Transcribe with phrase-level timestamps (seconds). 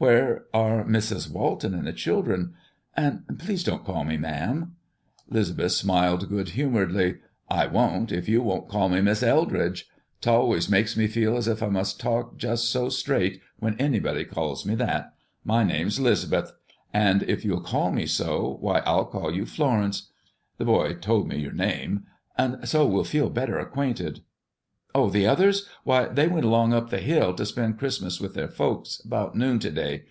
[0.00, 1.30] "Where are Mrs.
[1.30, 2.54] Walton and the children?
[2.96, 4.74] And please don't call me ma'am."
[5.28, 7.16] 'Lisbeth smiled good humoredly:
[7.50, 9.86] "I won't, if you won't call me 'Mis' Eldridge.'
[10.22, 14.24] 'T always makes me feel 's if I must talk just so straight when anybody
[14.24, 15.12] calls me that.
[15.44, 16.50] My name's 'Lisbeth;
[16.94, 20.08] and if you'll call me so, why, I'll call you Florence,
[20.56, 22.04] the boy told me your name,
[22.38, 24.20] and so we'll feel better acquainted.
[24.92, 25.68] Oh, the others?
[25.84, 29.36] Why, they went along up t' the Hill, to spend Christmas with their folks, about
[29.36, 30.02] noon to day.